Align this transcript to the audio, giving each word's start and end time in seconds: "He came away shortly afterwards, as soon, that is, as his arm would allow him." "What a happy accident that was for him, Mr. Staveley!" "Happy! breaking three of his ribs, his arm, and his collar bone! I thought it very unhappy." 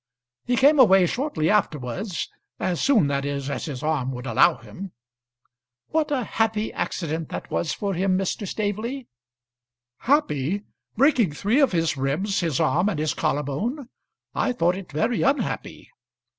"He 0.45 0.55
came 0.55 0.79
away 0.79 1.05
shortly 1.05 1.47
afterwards, 1.47 2.27
as 2.59 2.81
soon, 2.81 3.05
that 3.05 3.23
is, 3.23 3.51
as 3.51 3.65
his 3.65 3.83
arm 3.83 4.11
would 4.13 4.25
allow 4.25 4.57
him." 4.57 4.93
"What 5.89 6.09
a 6.09 6.23
happy 6.23 6.73
accident 6.73 7.29
that 7.29 7.51
was 7.51 7.71
for 7.71 7.93
him, 7.93 8.17
Mr. 8.17 8.47
Staveley!" 8.47 9.07
"Happy! 9.97 10.63
breaking 10.97 11.33
three 11.35 11.59
of 11.59 11.71
his 11.71 11.97
ribs, 11.97 12.39
his 12.39 12.59
arm, 12.59 12.89
and 12.89 12.97
his 12.97 13.13
collar 13.13 13.43
bone! 13.43 13.89
I 14.33 14.53
thought 14.53 14.75
it 14.75 14.91
very 14.91 15.21
unhappy." 15.21 15.91